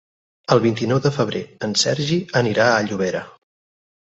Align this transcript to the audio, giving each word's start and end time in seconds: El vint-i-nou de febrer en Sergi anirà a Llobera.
El 0.55 0.61
vint-i-nou 0.63 1.01
de 1.03 1.11
febrer 1.17 1.41
en 1.67 1.75
Sergi 1.83 2.17
anirà 2.41 2.67
a 2.79 2.83
Llobera. 2.89 3.23